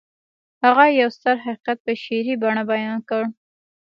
[0.63, 3.23] هغه يو ستر حقيقت په شعري بڼه بيان کړ.